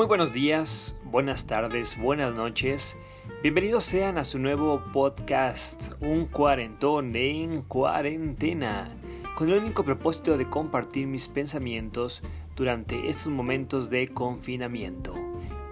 [0.00, 2.96] Muy buenos días, buenas tardes, buenas noches.
[3.42, 8.96] Bienvenidos sean a su nuevo podcast, Un cuarentón en cuarentena,
[9.36, 12.22] con el único propósito de compartir mis pensamientos
[12.56, 15.12] durante estos momentos de confinamiento.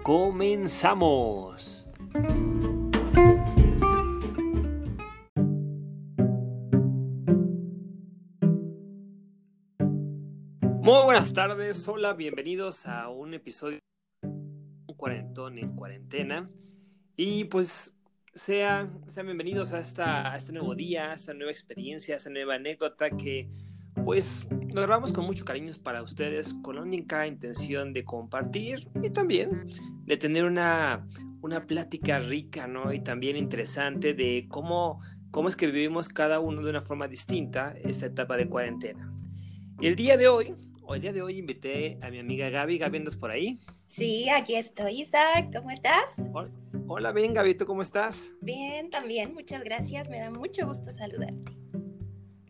[0.03, 1.87] ¡Comenzamos!
[10.83, 13.79] Muy buenas tardes, hola, bienvenidos a un episodio
[14.99, 16.51] cuarentón en cuarentena.
[17.15, 17.95] Y pues
[18.35, 22.29] sean, sean bienvenidos a, esta, a este nuevo día, a esta nueva experiencia, a esta
[22.29, 23.49] nueva anécdota que
[24.03, 29.09] pues lo grabamos con mucho cariño para ustedes, con la única intención de compartir y
[29.09, 29.67] también
[30.03, 31.07] de tener una,
[31.41, 32.93] una plática rica, ¿no?
[32.93, 34.99] Y también interesante de cómo,
[35.31, 39.13] cómo es que vivimos cada uno de una forma distinta esta etapa de cuarentena.
[39.79, 42.77] Y el día de hoy, o el día de hoy invité a mi amiga Gaby.
[42.77, 43.59] Gaby, ¿andas por ahí?
[43.89, 45.51] Sí, aquí estoy, Isaac.
[45.51, 46.21] ¿Cómo estás?
[46.87, 48.35] Hola, bien, Gaby, ¿tú cómo estás?
[48.39, 50.07] Bien, también, muchas gracias.
[50.11, 51.57] Me da mucho gusto saludarte.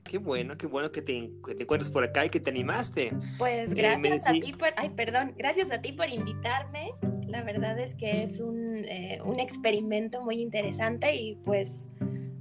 [0.03, 3.13] Qué bueno, qué bueno que te, que te encuentres por acá y que te animaste.
[3.37, 6.91] Pues eh, gracias a ti por, ay, perdón, gracias a ti por invitarme.
[7.25, 11.87] La verdad es que es un, eh, un experimento muy interesante y pues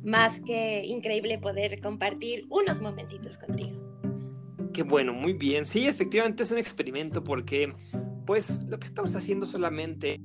[0.02, 3.80] más que increíble poder compartir unos momentitos contigo.
[4.72, 5.66] Qué bueno, muy bien.
[5.66, 7.72] Sí, efectivamente es un experimento porque
[8.28, 10.20] pues lo que estamos haciendo solamente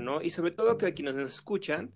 [0.00, 0.20] ¿no?
[0.20, 1.92] Y sobre todo que quienes nos escuchan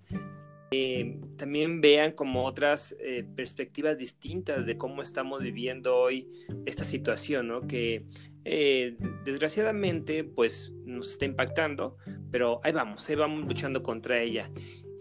[0.70, 6.30] eh, también vean como otras eh, perspectivas distintas de cómo estamos viviendo hoy
[6.64, 7.66] esta situación, ¿no?
[7.66, 8.06] Que
[8.44, 11.96] eh, desgraciadamente pues nos está impactando,
[12.30, 14.48] pero ahí vamos, ahí vamos luchando contra ella.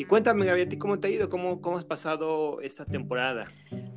[0.01, 1.29] Y cuéntame, Gaby, cómo te ha ido?
[1.29, 3.45] ¿Cómo, ¿Cómo has pasado esta temporada?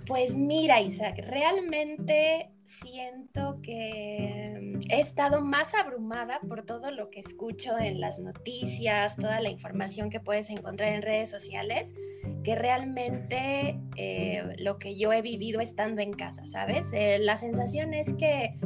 [0.07, 7.79] Pues mira, Isaac, realmente siento que he estado más abrumada por todo lo que escucho
[7.79, 11.95] en las noticias, toda la información que puedes encontrar en redes sociales,
[12.43, 16.93] que realmente eh, lo que yo he vivido estando en casa, ¿sabes?
[16.93, 18.59] Eh, la sensación es que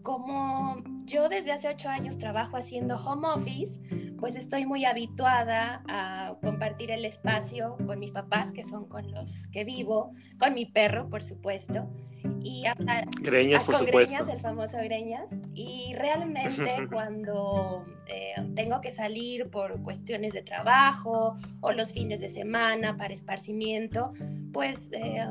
[0.00, 3.78] como yo desde hace ocho años trabajo haciendo home office,
[4.18, 9.46] pues estoy muy habituada a compartir el espacio con mis papás, que son con los
[9.48, 11.88] que vivo, con mi perro, por supuesto,
[12.42, 14.16] y hasta Greñas, por supuesto.
[14.16, 15.30] Greñas, el famoso Greñas.
[15.54, 22.28] Y realmente cuando eh, tengo que salir por cuestiones de trabajo o los fines de
[22.28, 24.12] semana para esparcimiento,
[24.52, 25.26] pues eh,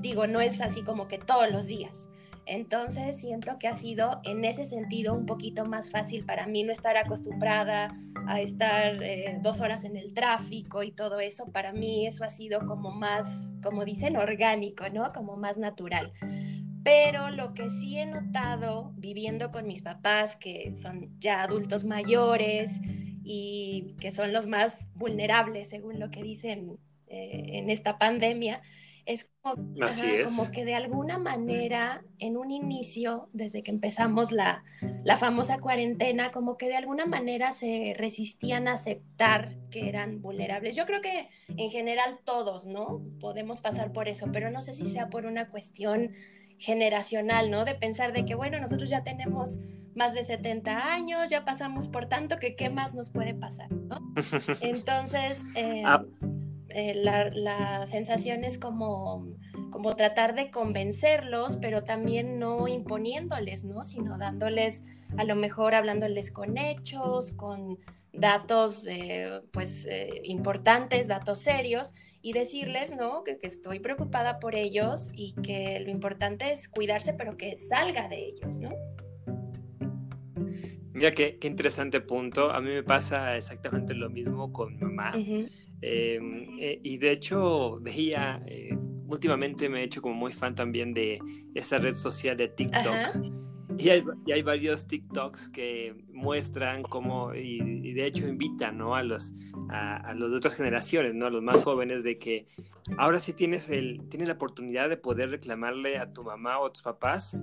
[0.00, 2.08] digo, no es así como que todos los días.
[2.44, 6.72] Entonces siento que ha sido en ese sentido un poquito más fácil para mí no
[6.72, 11.50] estar acostumbrada a estar eh, dos horas en el tráfico y todo eso.
[11.52, 15.12] Para mí eso ha sido como más, como dicen, orgánico, ¿no?
[15.12, 16.12] Como más natural.
[16.84, 22.80] Pero lo que sí he notado viviendo con mis papás, que son ya adultos mayores
[23.24, 28.62] y que son los más vulnerables, según lo que dicen eh, en esta pandemia,
[29.06, 34.64] es como, que de alguna manera, en un inicio, desde que empezamos la,
[35.04, 40.76] la, famosa cuarentena, como que de alguna manera se resistían a aceptar que eran vulnerables.
[40.76, 43.02] Yo creo que en general todos, ¿no?
[43.20, 46.12] Podemos pasar por eso, pero no sé si sea por una cuestión
[46.58, 47.64] generacional, ¿no?
[47.64, 49.58] De pensar de que, bueno, nosotros ya tenemos
[49.94, 54.00] más de 70 años, ya pasamos por tanto que qué más nos puede pasar, ¿no?
[54.60, 56.04] Entonces, eh, ah.
[56.74, 59.26] Eh, la, sensación es como,
[59.70, 63.84] como tratar de convencerlos, pero también no imponiéndoles, ¿no?
[63.84, 64.84] Sino dándoles,
[65.16, 67.78] a lo mejor hablándoles con hechos, con
[68.12, 73.24] datos eh, pues eh, importantes, datos serios y decirles, ¿no?
[73.24, 78.08] Que, que, estoy preocupada por ellos y que lo importante es cuidarse, pero que salga
[78.08, 78.70] de ellos, ¿no?
[80.92, 82.52] Mira qué, qué interesante punto.
[82.52, 85.14] A mí me pasa exactamente lo mismo con mamá.
[85.82, 88.76] Eh, y de hecho, veía, eh,
[89.08, 91.20] últimamente me he hecho como muy fan también de
[91.54, 93.42] esa red social de TikTok.
[93.78, 98.94] Y hay, y hay, varios TikToks que muestran cómo, y, de hecho invitan ¿no?
[98.94, 99.32] a, los,
[99.70, 101.26] a, a los de otras generaciones, ¿no?
[101.26, 102.46] a los más jóvenes, de que
[102.98, 106.72] ahora sí tienes, el, tienes la oportunidad de poder reclamarle a tu mamá o a
[106.72, 107.36] tus papás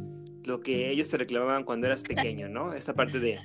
[0.45, 2.73] lo que ellos te reclamaban cuando eras pequeño, ¿no?
[2.73, 3.39] Esta parte de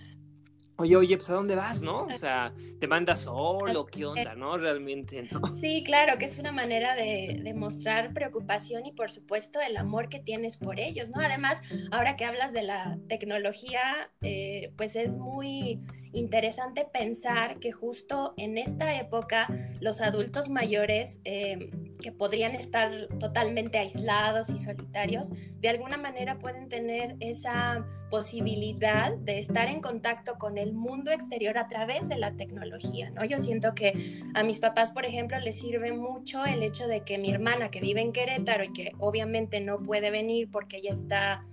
[0.77, 2.07] Oye, oye, pues ¿a dónde vas, no?
[2.07, 3.87] O sea, ¿te mandas solo?
[3.87, 4.59] ¿Qué onda, no?
[4.59, 5.41] Realmente, ¿no?
[5.61, 10.09] Sí, claro, que es una manera de, de, mostrar preocupación y por supuesto el amor
[10.09, 11.21] que tienes por ellos, ¿no?
[11.21, 11.63] Además,
[11.93, 15.81] ahora que hablas de la tecnología, eh, pues es muy
[16.15, 19.49] interesante pensar que justo en esta época
[19.81, 21.71] los adultos mayores, eh,
[22.01, 25.31] que podrían estar totalmente aislados y solitarios,
[25.61, 31.59] de alguna manera pueden tener esa posibilidad de estar en contacto con el mundo exterior
[31.59, 33.25] a través de la tecnología, ¿no?
[33.25, 37.19] Yo siento que a mis papás, por ejemplo, les sirve mucho el hecho de que
[37.19, 41.45] mi hermana que vive en Querétaro y que obviamente no puede venir porque ella está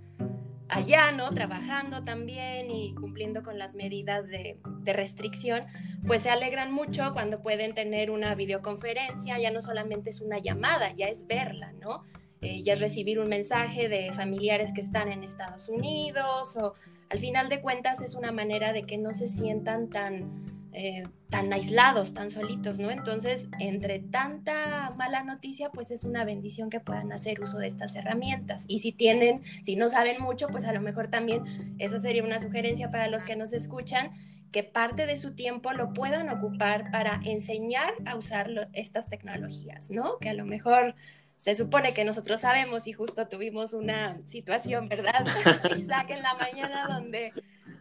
[0.72, 1.30] allá, ¿no?
[1.32, 5.64] Trabajando también y cumpliendo con las medidas de, restricción,
[6.06, 10.92] pues se alegran mucho cuando pueden tener una videoconferencia, ya no solamente es una llamada,
[10.92, 12.04] ya es verla, ¿no?
[12.40, 16.74] Eh, ya es recibir un mensaje de familiares que están en Estados Unidos o
[17.08, 21.52] al final de cuentas es una manera de que no se sientan tan eh, tan
[21.52, 22.90] aislados, tan solitos, ¿no?
[22.90, 27.94] Entonces, entre tanta mala noticia, pues es una bendición que puedan hacer uso de estas
[27.94, 28.64] herramientas.
[28.68, 32.38] Y si tienen, si no saben mucho, pues a lo mejor también esa sería una
[32.38, 34.12] sugerencia para los que nos escuchan,
[34.50, 40.18] que parte de su tiempo lo puedan ocupar para enseñar a usar estas tecnologías, ¿no?
[40.18, 40.94] Que a lo mejor
[41.36, 45.26] se supone que nosotros sabemos y justo tuvimos una situación, ¿verdad?
[45.76, 47.32] Isaac en la mañana donde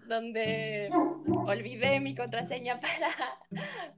[0.07, 0.89] donde
[1.45, 3.09] olvidé mi contraseña para,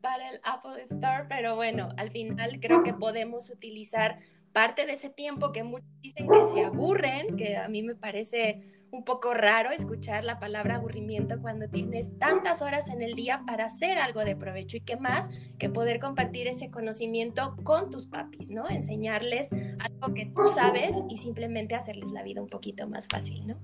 [0.02, 4.20] para el Apple Store, pero bueno, al final creo que podemos utilizar
[4.52, 8.74] parte de ese tiempo que muchos dicen que se aburren, que a mí me parece
[8.94, 13.66] un poco raro escuchar la palabra aburrimiento cuando tienes tantas horas en el día para
[13.66, 18.52] hacer algo de provecho y qué más que poder compartir ese conocimiento con tus papis,
[18.52, 18.70] ¿no?
[18.70, 23.58] Enseñarles algo que tú sabes y simplemente hacerles la vida un poquito más fácil, ¿no?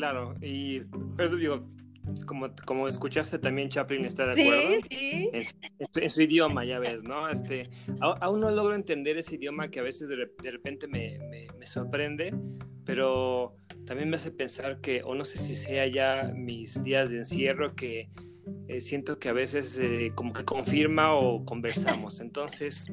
[0.00, 0.80] Claro, y
[1.14, 1.68] pero digo,
[2.24, 4.80] como, como escuchaste también Chaplin está de acuerdo.
[4.88, 5.54] Sí, sí.
[6.00, 7.28] En, su idioma, ya ves, ¿no?
[7.28, 7.68] Este,
[8.00, 11.18] aún no logro entender ese idioma que a veces de, repente me,
[11.58, 12.34] me, sorprende,
[12.86, 17.18] pero también me hace pensar que, o no sé si sea ya mis días de
[17.18, 18.08] encierro, que
[18.68, 22.20] eh, siento que a veces eh, como que confirma o conversamos.
[22.20, 22.86] Entonces,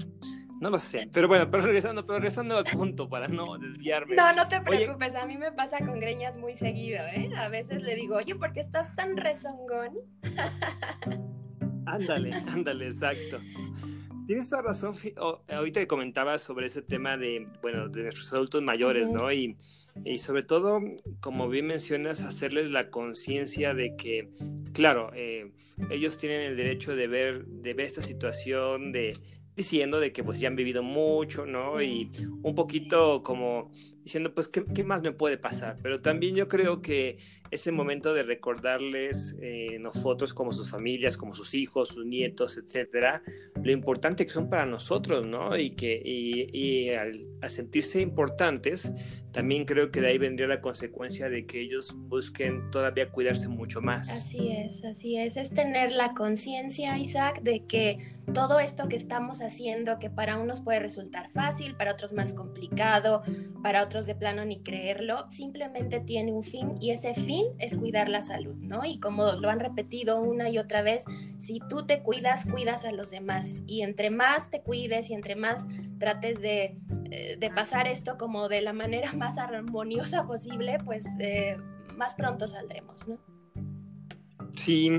[0.59, 4.15] no lo sé, pero bueno, pero regresando, pero regresando al punto para no desviarme.
[4.15, 7.29] No, no te preocupes, a mí me pasa con greñas muy seguido, ¿eh?
[7.37, 9.95] A veces le digo, oye, ¿por qué estás tan rezongón?
[11.85, 13.39] Ándale, ándale, exacto.
[14.25, 14.95] Tienes toda razón,
[15.47, 19.31] ahorita que comentabas sobre ese tema de, bueno, de nuestros adultos mayores, ¿no?
[19.31, 19.57] Y,
[20.03, 20.81] y sobre todo,
[21.21, 24.29] como bien mencionas, hacerles la conciencia de que,
[24.73, 25.53] claro, eh,
[25.89, 29.17] ellos tienen el derecho de ver, de ver esta situación, de,
[29.57, 31.81] diciendo de que pues ya han vivido mucho, ¿no?
[31.81, 32.11] Y
[32.43, 33.71] un poquito como
[34.07, 35.75] diciendo, pues, ¿qué, ¿qué, más me puede pasar?
[35.83, 37.17] Pero también yo creo que
[37.51, 43.21] ese momento de recordarles eh, fotos como sus familias, como sus hijos, sus nietos, etcétera,
[43.61, 45.57] lo importante que son para nosotros, ¿no?
[45.57, 48.91] Y que y, al, sentirse importantes,
[49.31, 53.81] también creo que de ahí vendría la consecuencia de que ellos busquen todavía cuidarse mucho
[53.81, 54.09] más.
[54.09, 59.41] Así es, así es, es tener la conciencia, Isaac, de que todo esto que estamos
[59.41, 63.21] haciendo, que para unos puede resultar fácil, para otros más complicado,
[63.63, 68.09] para otros de plano ni creerlo, simplemente tiene un fin y ese fin es cuidar
[68.09, 68.85] la salud, ¿no?
[68.85, 71.05] Y como lo han repetido una y otra vez,
[71.37, 73.63] si tú te cuidas, cuidas a los demás.
[73.65, 75.67] Y entre más te cuides y entre más
[75.99, 76.77] trates de,
[77.11, 81.57] eh, de pasar esto como de la manera más armoniosa posible, pues eh,
[81.97, 83.17] más pronto saldremos, ¿no?
[84.55, 84.89] Sí,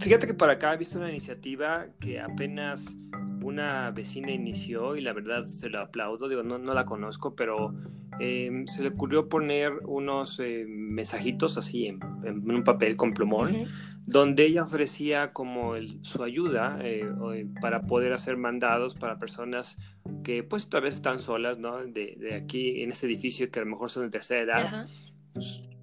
[0.00, 2.96] fíjate que por acá he visto una iniciativa que apenas
[3.42, 7.74] una vecina inició y la verdad se lo aplaudo, digo, no, no la conozco, pero
[8.20, 13.66] em, se le ocurrió poner unos eh, mensajitos así en, un papel con plumón,
[14.06, 17.08] donde ella ofrecía como su ayuda eh,
[17.60, 19.76] para poder hacer mandados para personas
[20.22, 21.78] que pues tal vez están solas, ¿no?
[21.84, 24.88] De, de aquí en este edificio que a lo mejor son de tercera edad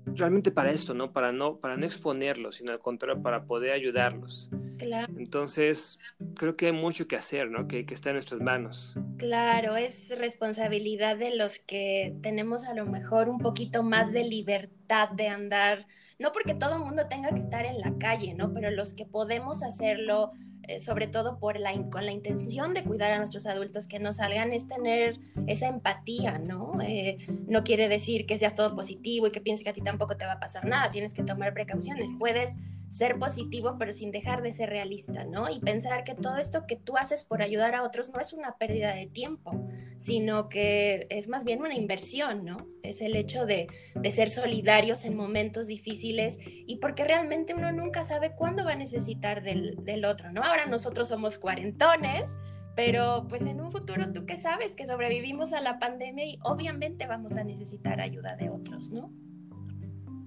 [0.06, 1.12] realmente para esto, ¿no?
[1.12, 4.50] Para no, para no exponerlos, sino al contrario, para poder ayudarlos.
[4.78, 5.14] Claro.
[5.18, 6.00] Entonces,
[6.36, 7.68] creo que hay mucho que hacer, ¿no?
[7.68, 8.96] Que, que está en nuestras manos.
[9.24, 15.08] Claro, es responsabilidad de los que tenemos a lo mejor un poquito más de libertad
[15.12, 15.88] de andar,
[16.20, 18.54] no porque todo el mundo tenga que estar en la calle, ¿no?
[18.54, 20.34] Pero los que podemos hacerlo
[20.68, 21.58] eh, sobre todo por
[21.92, 26.40] con la intención de cuidar a nuestros adultos que no salgan, es tener esa empatía,
[26.40, 26.80] ¿no?
[26.82, 27.18] Eh,
[27.48, 30.26] no quiere decir que seas todo positivo y que pienses que a ti tampoco te
[30.26, 32.58] va a pasar nada, tienes que tomar precauciones, puedes
[32.94, 35.50] ser positivo pero sin dejar de ser realista, ¿no?
[35.50, 38.58] Y pensar que todo esto que tú haces por ayudar a otros no es una
[38.58, 39.68] pérdida de tiempo,
[39.98, 42.58] sino que es más bien una inversión, ¿no?
[42.84, 48.04] Es el hecho de, de ser solidarios en momentos difíciles y porque realmente uno nunca
[48.04, 50.42] sabe cuándo va a necesitar del, del otro, ¿no?
[50.54, 52.38] Ahora nosotros somos cuarentones,
[52.76, 57.08] pero pues en un futuro tú que sabes que sobrevivimos a la pandemia y obviamente
[57.08, 59.12] vamos a necesitar ayuda de otros, ¿no?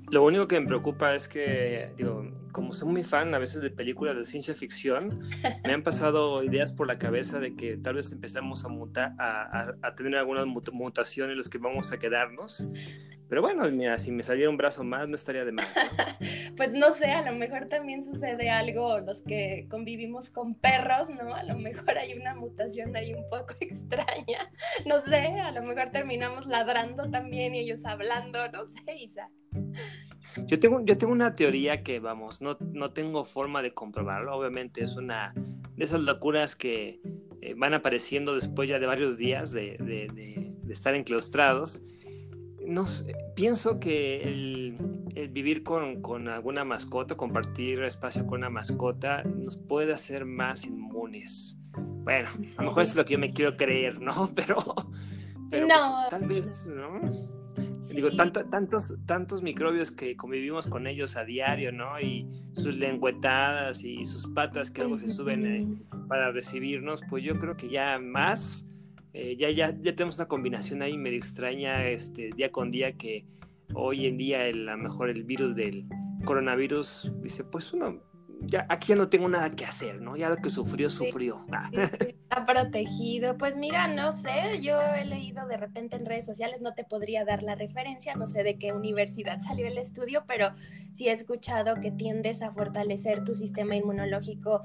[0.09, 3.71] Lo único que me preocupa es que, digo, como soy muy fan a veces de
[3.71, 5.21] películas de ciencia ficción,
[5.65, 9.73] me han pasado ideas por la cabeza de que tal vez empezamos a, mutar, a,
[9.83, 12.69] a, tener algunas mutaciones en las que vamos a quedarnos.
[13.29, 15.67] Pero bueno, mira, si me saliera un brazo más, no estaría de más.
[16.57, 21.35] pues no sé, a lo mejor también sucede algo, los que convivimos con perros, ¿no?
[21.35, 24.51] A lo mejor hay una mutación ahí un poco extraña.
[24.87, 29.29] No sé, a lo mejor terminamos ladrando también y ellos hablando, no sé, Isa.
[30.45, 34.37] Yo tengo, yo tengo una teoría que, vamos, no, no tengo forma de comprobarlo.
[34.37, 37.01] Obviamente es una de esas locuras que
[37.41, 41.83] eh, van apareciendo después ya de varios días de, de, de estar enclaustrados
[42.67, 42.85] no
[43.35, 44.79] pienso que el,
[45.31, 51.59] vivir con, alguna mascota, compartir espacio con una mascota, nos puede hacer más inmunes.
[51.77, 54.31] Bueno, a lo mejor es lo que yo me quiero creer, ¿no?
[54.35, 54.57] Pero,
[55.51, 55.63] pues,
[56.11, 57.01] tal vez, ¿no?
[57.93, 62.01] Digo, tantos, tantos microbios que convivimos con ellos a diario, ¿no?
[62.01, 65.67] Y sus lengüetadas y sus patas que luego se suben eh,
[66.09, 68.67] para recibirnos, pues yo creo que ya más
[69.19, 73.25] eh, ya, ya, ya tenemos una combinación ahí medio extraña este, día con día que
[73.73, 75.87] hoy en día a lo mejor el virus del
[76.27, 78.03] coronavirus dice, pues uno,
[78.41, 80.17] ya aquí ya no tengo nada que hacer, ¿no?
[80.17, 81.45] Ya lo que sufrió, sufrió.
[81.51, 81.71] Ah.
[81.73, 83.37] está protegido.
[83.39, 87.25] Pues mira, no sé, yo he leído de repente en redes sociales, no te podría
[87.25, 90.51] dar la referencia, no sé de qué universidad salió el estudio, pero
[90.93, 94.65] sí he escuchado que tiendes a fortalecer tu sistema inmunológico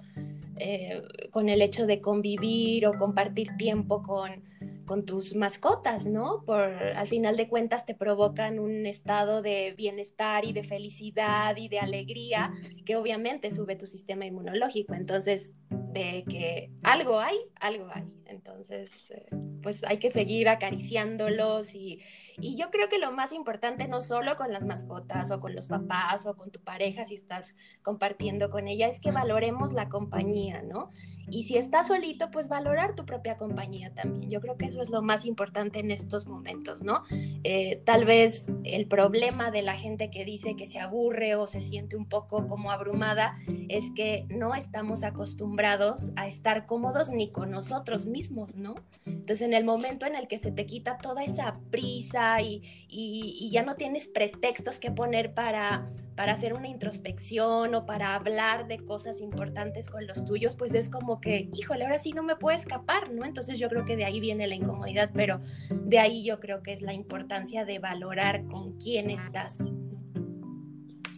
[0.57, 1.01] eh,
[1.31, 4.43] con el hecho de convivir o compartir tiempo con,
[4.91, 6.43] con tus mascotas, ¿no?
[6.45, 11.69] Por al final de cuentas te provocan un estado de bienestar y de felicidad y
[11.69, 12.51] de alegría
[12.85, 14.93] que obviamente sube tu sistema inmunológico.
[14.93, 15.55] Entonces,
[15.93, 18.11] de que algo hay, algo hay.
[18.25, 19.27] Entonces, eh,
[19.61, 21.99] pues hay que seguir acariciándolos y,
[22.39, 25.67] y, yo creo que lo más importante no solo con las mascotas o con los
[25.67, 30.61] papás o con tu pareja si estás compartiendo con ella es que valoremos la compañía,
[30.61, 30.91] ¿no?
[31.29, 34.29] Y si estás solito, pues valorar tu propia compañía también.
[34.29, 37.03] Yo creo que eso es lo más importante en estos momentos, ¿no?
[37.43, 41.61] Eh, tal vez el problema de la gente que dice que se aburre o se
[41.61, 43.37] siente un poco como abrumada
[43.69, 45.80] es que no estamos acostumbrados
[46.15, 48.75] a estar cómodos ni con nosotros mismos, ¿no?
[49.05, 53.49] Entonces, en el momento en el que se te quita toda esa prisa y, y
[53.51, 58.77] ya no tienes pretextos que poner para para hacer una introspección o para hablar de
[58.77, 62.55] cosas importantes con los tuyos, pues es como que, híjole, ahora sí no me puedo
[62.55, 63.25] escapar, ¿no?
[63.25, 66.73] Entonces yo creo que de ahí viene la incomodidad, pero de ahí yo creo que
[66.73, 69.71] es la importancia de valorar con quién estás.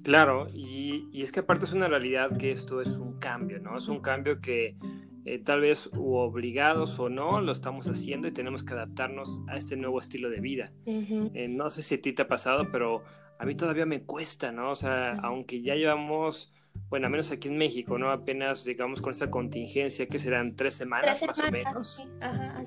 [0.03, 3.77] Claro, y, es que aparte es una realidad que esto es un cambio, ¿no?
[3.77, 4.75] Es un cambio que
[5.25, 9.77] eh, tal vez obligados o no lo estamos haciendo y tenemos que adaptarnos a este
[9.77, 10.73] nuevo estilo de vida.
[10.85, 13.03] Eh, no sé si a ti te ha pasado, pero
[13.39, 14.71] a mí todavía me cuesta, ¿no?
[14.71, 16.51] O sea, aunque ya llevamos,
[16.89, 18.11] bueno, al menos aquí en México, ¿no?
[18.11, 22.03] Apenas, digamos, con esta contingencia, que serán tres semanas, más o menos.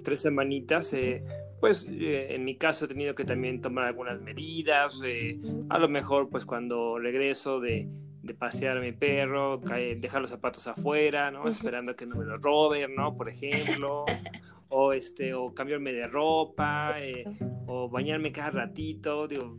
[0.03, 1.23] tres semanitas, eh,
[1.67, 5.89] pues eh, en mi caso he tenido que también tomar algunas medidas, eh, a lo
[5.89, 7.89] mejor pues cuando regreso de,
[8.23, 9.61] de pasear a mi perro,
[9.97, 11.49] dejar los zapatos afuera, ¿no?
[11.49, 13.17] Esperando que no me los roben, ¿no?
[13.17, 14.05] Por ejemplo.
[14.69, 16.95] o este, o cambiarme de ropa,
[17.67, 19.59] o bañarme cada ratito, digo,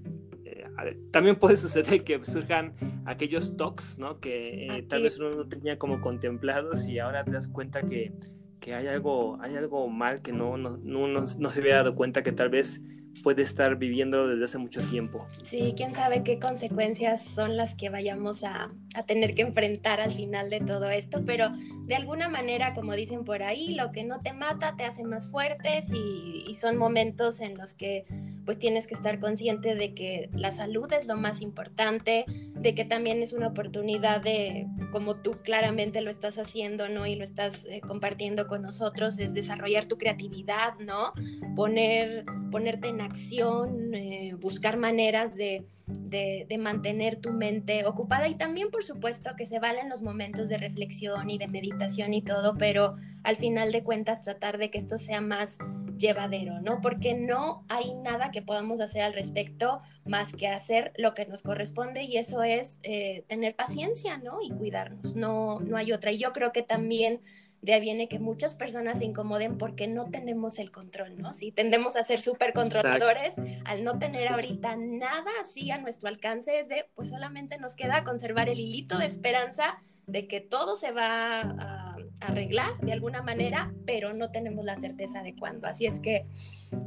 [1.12, 2.74] también puede suceder que surjan
[3.06, 4.20] aquellos talks, ¿no?
[4.20, 8.14] Que eh, tal vez uno no tenía como contemplados y ahora te das cuenta que,
[8.60, 12.24] que hay, algo, hay algo mal que no, no, no, no, se había dado cuenta
[12.24, 12.82] que tal vez
[13.24, 15.26] puede estar viviendo desde hace mucho tiempo.
[15.44, 20.14] Sí, quién sabe qué consecuencias son las que vayamos a, a, tener que enfrentar al
[20.14, 21.50] final de todo esto, pero
[21.86, 25.30] de alguna manera, como dicen por ahí, lo que no te mata te hace más
[25.30, 28.06] fuertes y, y son momentos en los que
[28.48, 32.24] pues tienes que estar consciente de que la salud es lo más importante,
[32.56, 37.06] de que también es una oportunidad de, como tú claramente lo estás haciendo, ¿no?
[37.06, 41.12] Y lo estás eh, compartiendo con nosotros, es desarrollar tu creatividad, ¿no?
[41.58, 48.70] Poner, ponerte en acción, eh, buscar maneras de de, mantener tu mente ocupada y también
[48.70, 52.96] por supuesto que se valen los momentos de reflexión y de meditación y todo, pero
[53.24, 55.60] al final de cuentas tratar de que esto sea más
[55.98, 56.82] llevadero, ¿no?
[56.82, 61.42] Porque no hay nada que podamos hacer al respecto más que hacer lo que nos
[61.42, 64.39] corresponde y eso es eh, tener paciencia, ¿no?
[64.42, 66.12] Y cuidarnos, no, no hay otra.
[66.12, 67.22] Y yo creo que también
[67.62, 71.34] de ahí viene que muchas personas se incomoden porque no tenemos el control, ¿no?
[71.34, 73.34] Si tendemos a ser súper controladores,
[73.66, 78.04] al no tener ahorita nada así a nuestro alcance, es de, pues solamente nos queda
[78.04, 83.74] conservar el hilito de esperanza de que todo se va a arreglar de alguna manera,
[83.86, 85.68] pero no tenemos la certeza de cuándo.
[85.68, 86.26] Así es que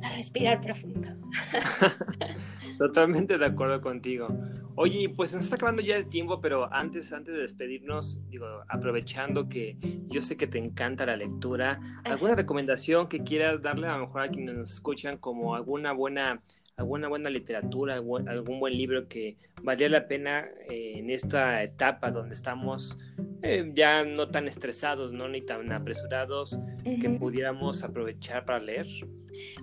[0.02, 1.08] a respirar profundo.
[2.78, 4.28] Totalmente de acuerdo contigo.
[4.74, 9.48] Oye, pues nos está acabando ya el tiempo, pero antes, antes de despedirnos, digo, aprovechando
[9.48, 9.76] que
[10.08, 14.22] yo sé que te encanta la lectura, ¿alguna recomendación que quieras darle a lo mejor
[14.22, 16.42] a quienes nos escuchan como alguna buena
[16.76, 22.34] alguna buena literatura, algún buen libro que valía la pena eh, en esta etapa donde
[22.34, 22.98] estamos
[23.42, 28.86] eh, ya no tan estresados, no ni tan apresurados, que pudiéramos aprovechar para leer?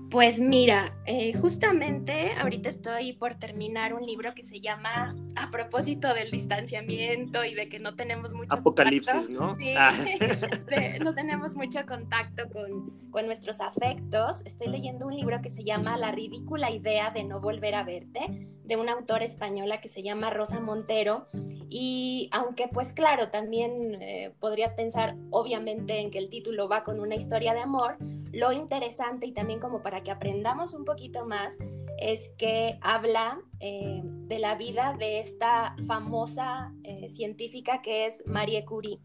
[0.10, 6.14] Pues mira, eh, justamente ahorita estoy por terminar un libro que se llama A propósito
[6.14, 9.56] del distanciamiento y de que no tenemos mucho Apocalipsis, ¿no?
[9.56, 9.94] Sí, ah.
[11.04, 14.42] no tenemos mucho contacto con, con nuestros afectos.
[14.46, 18.48] Estoy leyendo un libro que se llama La ridícula idea de no volver a verte
[18.68, 21.28] de una autora española que se llama Rosa Montero.
[21.70, 27.00] Y aunque pues claro, también eh, podrías pensar obviamente en que el título va con
[27.00, 27.98] una historia de amor,
[28.34, 31.58] lo interesante y también como para que aprendamos un poquito más
[31.98, 38.66] es que habla eh, de la vida de esta famosa eh, científica que es Marie
[38.66, 39.00] Curie.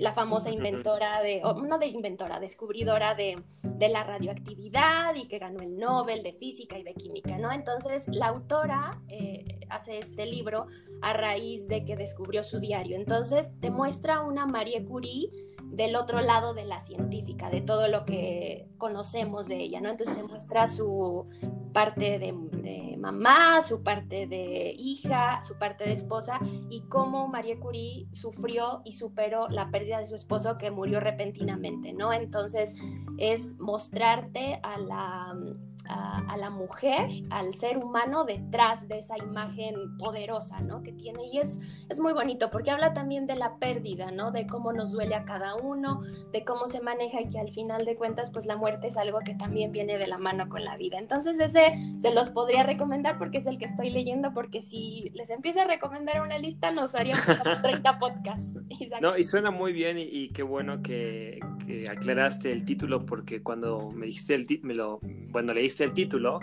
[0.00, 3.42] La famosa inventora de, no de inventora, descubridora de,
[3.78, 7.52] de, la radioactividad y que ganó el Nobel de Física y de Química, ¿no?
[7.52, 10.66] Entonces, la autora eh, hace este libro
[11.02, 12.96] a raíz de que descubrió su diario.
[12.96, 15.30] Entonces, te muestra una Marie Curie
[15.76, 19.90] del otro lado de la científica, de todo lo que conocemos de ella, ¿no?
[19.90, 21.28] Entonces te muestra su
[21.72, 28.08] parte de, mamá, su parte de hija, su parte de esposa y cómo María Curie
[28.12, 32.12] sufrió y superó la pérdida de su esposo que murió repentinamente, ¿no?
[32.12, 32.74] Entonces
[33.18, 35.36] es mostrarte a la
[35.88, 40.82] a, la mujer, al ser humano detrás de esa imagen poderosa, ¿no?
[40.82, 44.30] Que tiene y es, es muy bonito porque habla también de la pérdida, ¿no?
[44.30, 46.00] De cómo nos duele a cada uno,
[46.32, 49.20] de cómo se maneja y que al final de cuentas pues la muerte es algo
[49.20, 50.98] que también viene de la mano con la vida.
[50.98, 55.30] Entonces ese se los podría recomendar porque es el que estoy leyendo porque si les
[55.30, 57.24] empiezo a recomendar una lista nos haríamos
[57.62, 58.58] 30 podcasts.
[59.00, 61.40] No, y suena muy bien y, qué bueno que,
[61.90, 65.00] aclaraste el título porque cuando me dijiste el título,
[65.36, 66.40] bueno, leíste el título,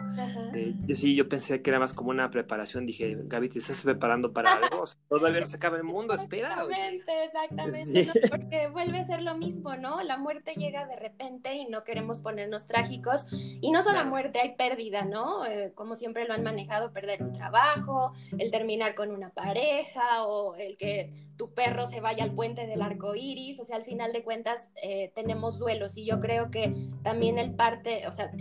[0.54, 2.86] eh, yo sí, yo pensé que era más como una preparación.
[2.86, 4.84] Dije, Gaby, ¿te estás preparando para algo?
[5.10, 6.64] todavía no se acaba el mundo, espera.
[6.70, 8.30] Exactamente, exactamente.
[8.30, 10.04] porque vuelve a ser lo mismo, ¿no?
[10.04, 13.26] La muerte llega de repente y no queremos ponernos trágicos.
[13.62, 15.44] Y no solo la muerte, hay pérdida, ¿no?
[15.48, 20.54] Eh, como siempre lo han manejado, perder un trabajo, el terminar con una pareja o
[20.54, 23.60] el que tu perro se vaya al puente del arco iris.
[23.60, 25.98] O sea, al final de cuentas, eh, tenemos duelos.
[25.98, 28.32] Y yo creo que también el parte, o sea,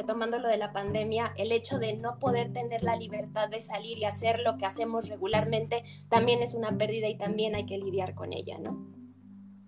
[0.00, 3.98] retomando lo de la pandemia, el hecho de no poder tener la libertad de salir
[3.98, 8.14] y hacer lo que hacemos regularmente también es una pérdida y también hay que lidiar
[8.14, 8.86] con ella, ¿no?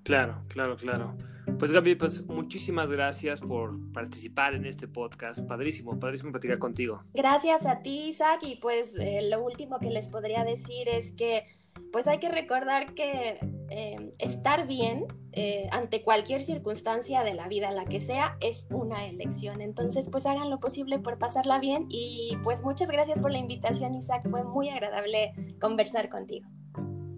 [0.05, 1.17] Claro, claro, claro.
[1.59, 5.47] Pues Gaby, pues muchísimas gracias por participar en este podcast.
[5.47, 7.05] Padrísimo, padrísimo platicar contigo.
[7.15, 8.41] Gracias a ti, Isaac.
[8.43, 11.45] Y pues eh, lo último que les podría decir es que
[11.93, 13.39] pues hay que recordar que
[13.71, 19.07] eh, estar bien eh, ante cualquier circunstancia de la vida, la que sea, es una
[19.07, 19.61] elección.
[19.61, 23.95] Entonces, pues hagan lo posible por pasarla bien y pues muchas gracias por la invitación,
[23.95, 24.29] Isaac.
[24.31, 26.49] Fue muy agradable conversar contigo.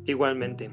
[0.06, 0.70] Igualmente.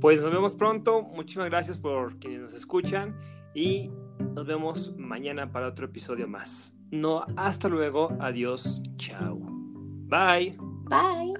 [0.00, 1.02] Pues nos vemos pronto.
[1.02, 3.16] Muchísimas gracias por quienes nos escuchan
[3.54, 6.74] y nos vemos mañana para otro episodio más.
[6.90, 8.16] No, hasta luego.
[8.20, 8.82] Adiós.
[8.96, 9.38] Chao.
[10.06, 10.56] Bye.
[10.88, 11.33] Bye.